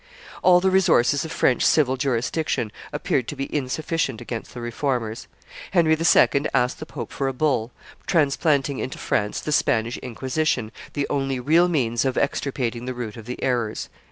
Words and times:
All 0.41 0.59
the 0.59 0.71
resources 0.71 1.25
of 1.25 1.31
French 1.31 1.63
civil 1.63 1.95
jurisdiction 1.95 2.71
appeared 2.91 3.27
to 3.27 3.35
be 3.35 3.55
insufficient 3.55 4.19
against 4.19 4.51
the 4.55 4.59
Reformers. 4.59 5.27
Henry 5.73 5.93
II. 5.95 6.45
asked 6.55 6.79
the 6.79 6.87
pope 6.87 7.11
for 7.11 7.27
a 7.27 7.33
bull, 7.33 7.71
transplanting 8.07 8.79
into 8.79 8.97
France 8.97 9.41
the 9.41 9.51
Spanish 9.51 9.97
Inquisition, 9.97 10.71
the 10.93 11.05
only 11.11 11.39
real 11.39 11.67
means 11.67 12.03
of 12.03 12.17
extirpating 12.17 12.85
the 12.85 12.95
root 12.95 13.15
of 13.15 13.27
the 13.27 13.43
errors." 13.43 13.89